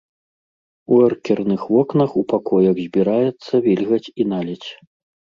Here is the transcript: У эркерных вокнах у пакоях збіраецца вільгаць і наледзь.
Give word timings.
У 0.93 0.97
эркерных 1.07 1.61
вокнах 1.73 2.15
у 2.21 2.23
пакоях 2.33 2.75
збіраецца 2.85 3.53
вільгаць 3.67 4.07
і 4.23 4.27
наледзь. 4.33 4.71